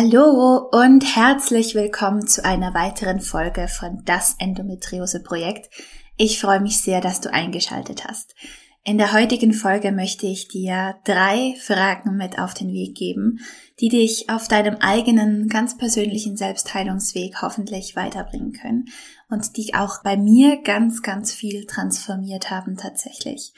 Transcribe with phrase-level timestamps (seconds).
[0.00, 5.70] Hallo und herzlich willkommen zu einer weiteren Folge von Das Endometriose Projekt.
[6.16, 8.36] Ich freue mich sehr, dass du eingeschaltet hast.
[8.84, 13.40] In der heutigen Folge möchte ich dir drei Fragen mit auf den Weg geben,
[13.80, 18.84] die dich auf deinem eigenen, ganz persönlichen Selbstheilungsweg hoffentlich weiterbringen können
[19.30, 23.52] und die auch bei mir ganz, ganz viel transformiert haben tatsächlich.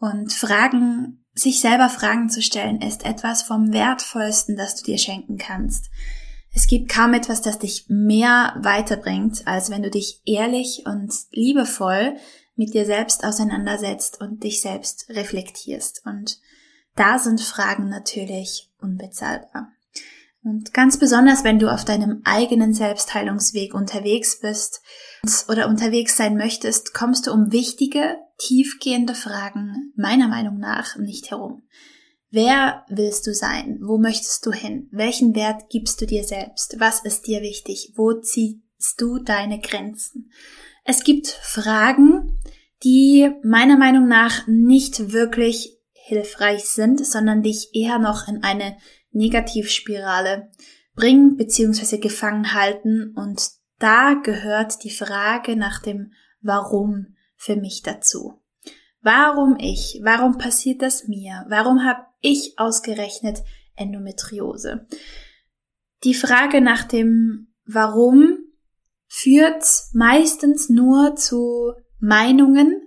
[0.00, 5.36] Und Fragen sich selber Fragen zu stellen, ist etwas vom Wertvollsten, das du dir schenken
[5.36, 5.90] kannst.
[6.54, 12.16] Es gibt kaum etwas, das dich mehr weiterbringt, als wenn du dich ehrlich und liebevoll
[12.56, 16.02] mit dir selbst auseinandersetzt und dich selbst reflektierst.
[16.06, 16.38] Und
[16.94, 19.68] da sind Fragen natürlich unbezahlbar.
[20.46, 24.80] Und ganz besonders, wenn du auf deinem eigenen Selbstheilungsweg unterwegs bist
[25.48, 31.64] oder unterwegs sein möchtest, kommst du um wichtige, tiefgehende Fragen meiner Meinung nach nicht herum.
[32.30, 33.80] Wer willst du sein?
[33.82, 34.88] Wo möchtest du hin?
[34.92, 36.76] Welchen Wert gibst du dir selbst?
[36.78, 37.94] Was ist dir wichtig?
[37.96, 38.60] Wo ziehst
[38.98, 40.30] du deine Grenzen?
[40.84, 42.38] Es gibt Fragen,
[42.84, 48.76] die meiner Meinung nach nicht wirklich hilfreich sind, sondern dich eher noch in eine
[49.16, 50.50] Negativspirale
[50.94, 51.98] bringen bzw.
[51.98, 58.40] gefangen halten und da gehört die Frage nach dem Warum für mich dazu.
[59.02, 60.00] Warum ich?
[60.02, 61.44] Warum passiert das mir?
[61.48, 63.42] Warum habe ich ausgerechnet
[63.74, 64.86] Endometriose?
[66.04, 68.38] Die Frage nach dem Warum
[69.06, 72.82] führt meistens nur zu Meinungen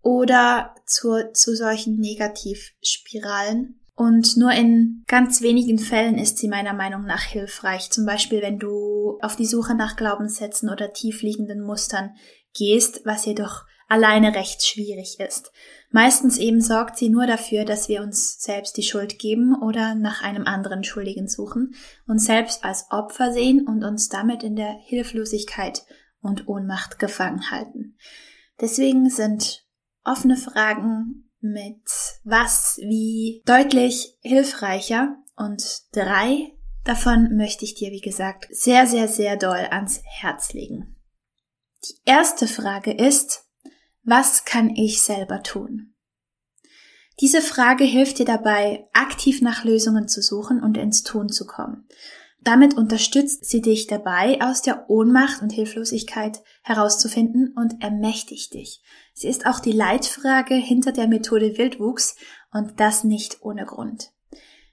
[0.00, 7.04] oder zu, zu solchen Negativspiralen und nur in ganz wenigen Fällen ist sie meiner Meinung
[7.04, 7.90] nach hilfreich.
[7.90, 12.14] Zum Beispiel, wenn du auf die Suche nach Glaubenssätzen oder tiefliegenden Mustern
[12.54, 15.52] gehst, was jedoch alleine recht schwierig ist.
[15.90, 20.22] Meistens eben sorgt sie nur dafür, dass wir uns selbst die Schuld geben oder nach
[20.22, 21.74] einem anderen Schuldigen suchen,
[22.06, 25.82] uns selbst als Opfer sehen und uns damit in der Hilflosigkeit
[26.22, 27.98] und Ohnmacht gefangen halten.
[28.62, 29.66] Deswegen sind
[30.04, 31.82] offene Fragen mit
[32.24, 36.52] was wie deutlich hilfreicher und drei
[36.84, 40.96] davon möchte ich dir, wie gesagt, sehr, sehr, sehr doll ans Herz legen.
[41.88, 43.44] Die erste Frage ist,
[44.04, 45.94] was kann ich selber tun?
[47.20, 51.86] Diese Frage hilft dir dabei, aktiv nach Lösungen zu suchen und ins Tun zu kommen.
[52.44, 58.82] Damit unterstützt sie dich dabei, aus der Ohnmacht und Hilflosigkeit herauszufinden und ermächtigt dich.
[59.14, 62.16] Sie ist auch die Leitfrage hinter der Methode Wildwuchs
[62.52, 64.10] und das nicht ohne Grund.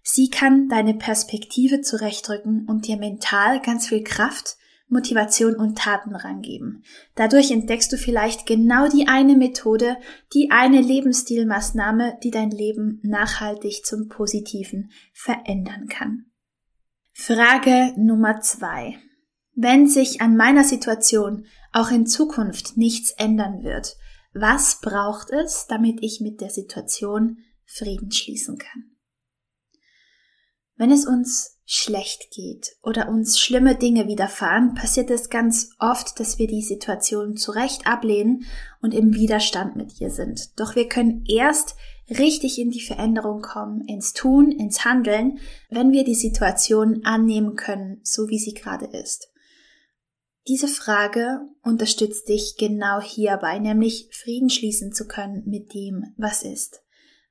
[0.02, 4.58] Sie kann deine Perspektive zurechtrücken und dir mental ganz viel Kraft,
[4.88, 6.84] Motivation und Tatenrang geben.
[7.14, 9.98] Dadurch entdeckst du vielleicht genau die eine Methode,
[10.34, 16.26] die eine Lebensstilmaßnahme, die dein Leben nachhaltig zum Positiven verändern kann.
[17.22, 18.98] Frage Nummer zwei.
[19.54, 23.98] Wenn sich an meiner Situation auch in Zukunft nichts ändern wird,
[24.34, 28.96] was braucht es, damit ich mit der Situation Frieden schließen kann?
[30.78, 36.40] Wenn es uns schlecht geht oder uns schlimme Dinge widerfahren, passiert es ganz oft, dass
[36.40, 38.46] wir die Situation zurecht ablehnen
[38.82, 40.58] und im Widerstand mit ihr sind.
[40.58, 41.76] Doch wir können erst
[42.18, 45.40] richtig in die Veränderung kommen, ins Tun, ins Handeln,
[45.70, 49.30] wenn wir die Situation annehmen können, so wie sie gerade ist.
[50.48, 56.82] Diese Frage unterstützt dich genau hierbei, nämlich Frieden schließen zu können mit dem, was ist.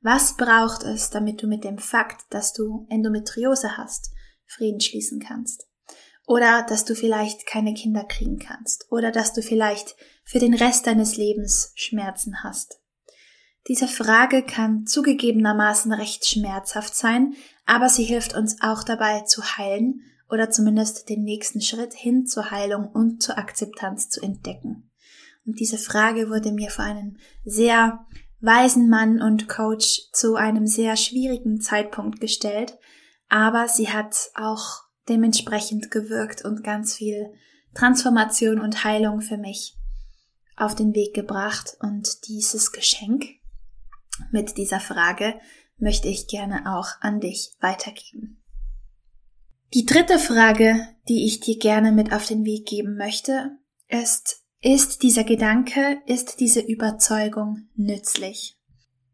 [0.00, 4.12] Was braucht es, damit du mit dem Fakt, dass du Endometriose hast,
[4.47, 5.67] Frieden schließen kannst?
[6.27, 8.87] Oder dass du vielleicht keine Kinder kriegen kannst?
[8.93, 12.81] Oder dass du vielleicht für den Rest deines Lebens Schmerzen hast?
[13.66, 17.34] Diese Frage kann zugegebenermaßen recht schmerzhaft sein,
[17.66, 22.50] aber sie hilft uns auch dabei zu heilen oder zumindest den nächsten Schritt hin zur
[22.50, 24.90] Heilung und zur Akzeptanz zu entdecken.
[25.44, 28.06] Und diese Frage wurde mir vor einem sehr
[28.40, 32.78] weisen Mann und Coach zu einem sehr schwierigen Zeitpunkt gestellt,
[33.28, 37.32] aber sie hat auch dementsprechend gewirkt und ganz viel
[37.75, 39.76] Transformation und Heilung für mich
[40.56, 43.38] auf den Weg gebracht und dieses Geschenk
[44.31, 45.35] mit dieser Frage
[45.79, 48.43] möchte ich gerne auch an dich weitergeben.
[49.75, 50.76] Die dritte Frage,
[51.09, 53.50] die ich dir gerne mit auf den Weg geben möchte,
[53.88, 58.59] ist, Ist dieser Gedanke, ist diese Überzeugung nützlich?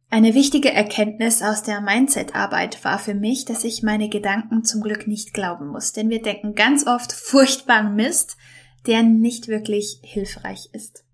[0.08, 5.06] Eine wichtige Erkenntnis aus der Mindset-Arbeit war für mich, dass ich meine Gedanken zum Glück
[5.06, 8.38] nicht glauben muss, denn wir denken ganz oft furchtbaren Mist,
[8.86, 11.04] der nicht wirklich hilfreich ist.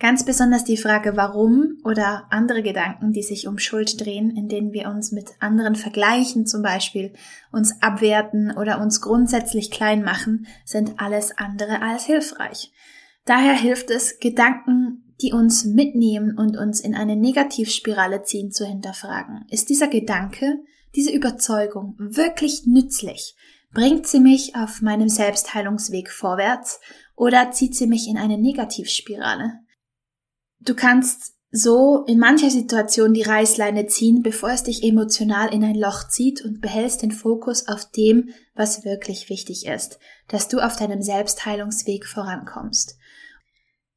[0.00, 4.72] Ganz besonders die Frage warum oder andere Gedanken, die sich um Schuld drehen, in denen
[4.72, 7.12] wir uns mit anderen vergleichen zum Beispiel,
[7.50, 12.72] uns abwerten oder uns grundsätzlich klein machen, sind alles andere als hilfreich.
[13.24, 19.44] Daher hilft es, Gedanken die uns mitnehmen und uns in eine Negativspirale ziehen, zu hinterfragen.
[19.50, 20.60] Ist dieser Gedanke,
[20.94, 23.34] diese Überzeugung wirklich nützlich?
[23.72, 26.80] Bringt sie mich auf meinem Selbstheilungsweg vorwärts
[27.16, 29.60] oder zieht sie mich in eine Negativspirale?
[30.60, 35.76] Du kannst so in mancher Situation die Reißleine ziehen, bevor es dich emotional in ein
[35.76, 40.76] Loch zieht und behältst den Fokus auf dem, was wirklich wichtig ist, dass du auf
[40.76, 42.98] deinem Selbstheilungsweg vorankommst.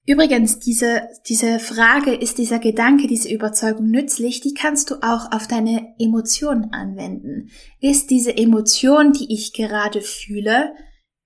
[0.06, 5.48] Übrigens, diese, diese Frage, ist dieser Gedanke, diese Überzeugung nützlich, die kannst du auch auf
[5.48, 7.52] deine Emotionen anwenden.
[7.80, 10.74] Ist diese Emotion, die ich gerade fühle,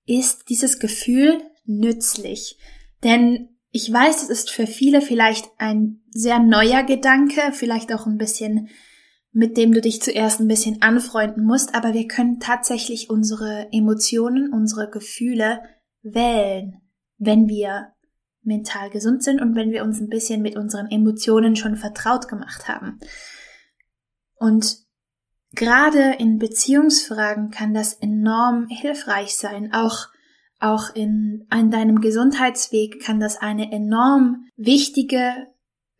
[0.04, 2.58] ist dieses Gefühl nützlich?
[3.02, 8.16] Denn ich weiß, es ist für viele vielleicht ein sehr neuer Gedanke, vielleicht auch ein
[8.16, 8.70] bisschen,
[9.32, 14.50] mit dem du dich zuerst ein bisschen anfreunden musst, aber wir können tatsächlich unsere Emotionen,
[14.50, 15.60] unsere Gefühle
[16.00, 16.80] wählen,
[17.18, 17.92] wenn wir
[18.42, 22.68] mental gesund sind und wenn wir uns ein bisschen mit unseren Emotionen schon vertraut gemacht
[22.68, 22.98] haben.
[24.36, 24.78] Und
[25.52, 29.74] gerade in Beziehungsfragen kann das enorm hilfreich sein.
[29.74, 30.08] Auch,
[30.58, 35.48] auch in, an deinem Gesundheitsweg kann das eine enorm wichtige,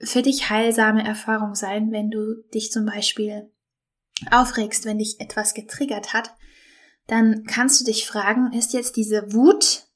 [0.00, 3.50] für dich heilsame Erfahrung sein, wenn du dich zum Beispiel
[4.30, 6.34] aufregst, wenn dich etwas getriggert hat,
[7.06, 9.86] dann kannst du dich fragen, ist jetzt diese Wut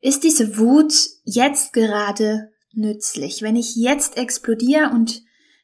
[0.00, 0.94] ist diese Wut
[1.24, 3.42] jetzt gerade nützlich?
[3.42, 5.22] Wenn ich jetzt explodiere und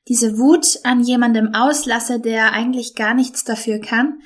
[0.09, 4.21] diese Wut an jemandem auslasse, der eigentlich gar nichts dafür kann,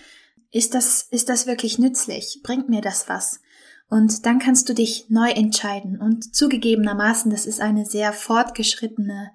[0.50, 2.40] ist das, ist das wirklich nützlich?
[2.42, 3.40] Bringt mir das was?
[3.88, 6.00] Und dann kannst du dich neu entscheiden.
[6.00, 9.30] Und zugegebenermaßen, das ist eine sehr fortgeschrittene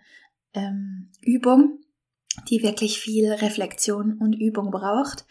[0.53, 1.79] ähm, Übung,
[2.49, 5.25] die wirklich viel Reflexion und Übung braucht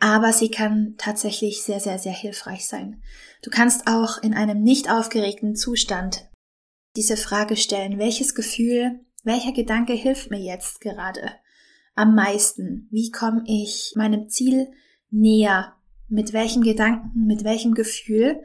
[0.00, 3.02] aber sie kann tatsächlich sehr, sehr, sehr hilfreich sein.
[3.42, 6.28] Du kannst auch in einem nicht aufgeregten Zustand
[6.96, 11.32] diese Frage stellen, welches Gefühl, welcher Gedanke hilft mir jetzt gerade
[11.94, 12.88] am meisten?
[12.90, 14.70] Wie komme ich meinem Ziel
[15.10, 15.74] näher?
[16.08, 18.42] Mit welchem Gedanken, mit welchem Gefühl?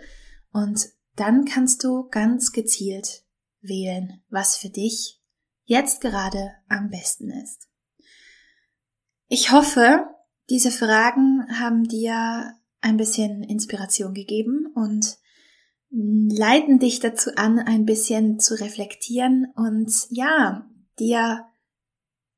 [0.52, 3.24] Und dann kannst du ganz gezielt
[3.62, 5.22] wählen, was für dich
[5.64, 7.70] jetzt gerade am besten ist.
[9.28, 10.08] Ich hoffe,
[10.50, 15.18] diese Fragen haben dir ein bisschen Inspiration gegeben und
[15.90, 20.70] leiten dich dazu an, ein bisschen zu reflektieren und ja,
[21.00, 21.46] dir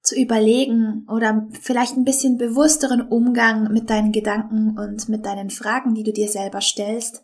[0.05, 5.95] zu überlegen oder vielleicht ein bisschen bewussteren Umgang mit deinen Gedanken und mit deinen Fragen,
[5.95, 7.23] die du dir selber stellst,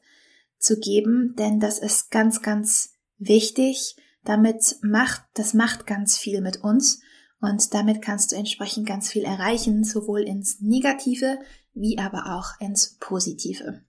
[0.57, 3.95] zu geben, denn das ist ganz, ganz wichtig.
[4.23, 7.01] Damit macht, das macht ganz viel mit uns
[7.39, 11.39] und damit kannst du entsprechend ganz viel erreichen, sowohl ins Negative
[11.73, 13.81] wie aber auch ins Positive.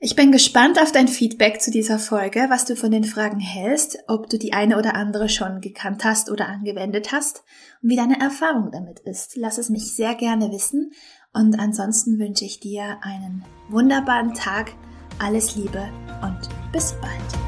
[0.00, 3.98] Ich bin gespannt auf dein Feedback zu dieser Folge, was du von den Fragen hältst,
[4.06, 7.42] ob du die eine oder andere schon gekannt hast oder angewendet hast
[7.82, 9.34] und wie deine Erfahrung damit ist.
[9.34, 10.92] Lass es mich sehr gerne wissen
[11.32, 14.72] und ansonsten wünsche ich dir einen wunderbaren Tag,
[15.18, 15.88] alles Liebe
[16.22, 17.47] und bis bald.